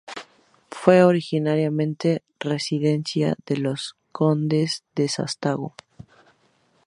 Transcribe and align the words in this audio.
Fue 0.71 1.03
originariamente 1.03 2.23
residencia 2.39 3.35
de 3.45 3.57
los 3.57 3.93
Condes 4.11 4.83
de 4.95 5.07
Sástago. 5.07 5.75